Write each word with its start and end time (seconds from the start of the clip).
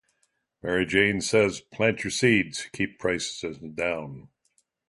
Mary 0.63 0.83
Jane 0.83 1.21
says 1.21 1.61
"Plant 1.61 2.03
Your 2.03 2.09
Seeds. 2.09 2.67
Keep 2.73 2.97
Prices 2.97 3.59
Down." 3.59 4.29